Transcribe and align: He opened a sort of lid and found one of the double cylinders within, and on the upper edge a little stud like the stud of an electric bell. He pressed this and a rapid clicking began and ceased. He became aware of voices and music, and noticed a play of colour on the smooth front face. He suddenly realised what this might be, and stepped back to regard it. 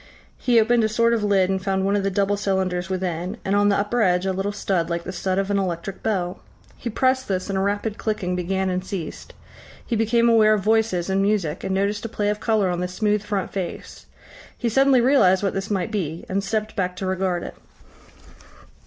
He 0.39 0.59
opened 0.59 0.83
a 0.83 0.89
sort 0.89 1.13
of 1.13 1.23
lid 1.23 1.47
and 1.51 1.63
found 1.63 1.85
one 1.85 1.95
of 1.95 2.01
the 2.01 2.09
double 2.09 2.35
cylinders 2.35 2.89
within, 2.89 3.37
and 3.45 3.55
on 3.55 3.69
the 3.69 3.75
upper 3.77 4.01
edge 4.01 4.25
a 4.25 4.33
little 4.33 4.51
stud 4.51 4.89
like 4.89 5.03
the 5.03 5.11
stud 5.11 5.37
of 5.37 5.51
an 5.51 5.59
electric 5.59 6.01
bell. 6.01 6.39
He 6.75 6.89
pressed 6.89 7.27
this 7.27 7.49
and 7.51 7.55
a 7.55 7.61
rapid 7.61 7.99
clicking 7.99 8.35
began 8.35 8.71
and 8.71 8.83
ceased. 8.83 9.33
He 9.85 9.95
became 9.95 10.27
aware 10.27 10.55
of 10.55 10.63
voices 10.63 11.07
and 11.07 11.21
music, 11.21 11.63
and 11.63 11.75
noticed 11.75 12.03
a 12.03 12.09
play 12.09 12.29
of 12.29 12.39
colour 12.39 12.71
on 12.71 12.79
the 12.79 12.87
smooth 12.87 13.21
front 13.21 13.51
face. 13.53 14.07
He 14.57 14.69
suddenly 14.69 15.01
realised 15.01 15.43
what 15.43 15.53
this 15.53 15.69
might 15.69 15.91
be, 15.91 16.25
and 16.27 16.43
stepped 16.43 16.75
back 16.75 16.95
to 16.95 17.05
regard 17.05 17.43
it. 17.43 17.53